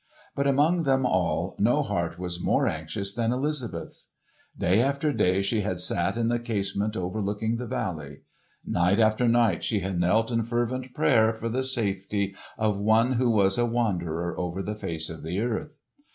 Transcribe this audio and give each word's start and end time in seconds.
But 0.35 0.47
among 0.47 0.81
them 0.81 1.05
all, 1.05 1.55
no 1.59 1.83
heart 1.83 2.17
was 2.17 2.41
more 2.43 2.65
anxious 2.65 3.13
than 3.13 3.31
Elizabeth's. 3.31 4.13
Day 4.57 4.81
after 4.81 5.13
day 5.13 5.43
she 5.43 5.61
had 5.61 5.79
sat 5.79 6.17
in 6.17 6.27
the 6.27 6.39
casement 6.39 6.97
overlooking 6.97 7.57
the 7.57 7.67
valley. 7.67 8.21
Night 8.65 8.99
after 8.99 9.27
night 9.27 9.63
she 9.63 9.81
had 9.81 9.99
knelt 9.99 10.31
in 10.31 10.41
fervent 10.41 10.95
prayer 10.95 11.31
for 11.33 11.49
the 11.49 11.63
safety 11.63 12.35
of 12.57 12.79
one 12.79 13.13
who 13.13 13.29
was 13.29 13.59
a 13.59 13.65
wanderer 13.67 14.35
over 14.39 14.63
the 14.63 14.73
face 14.73 15.07
of 15.11 15.21
the 15.21 15.39
earth. 15.39 15.77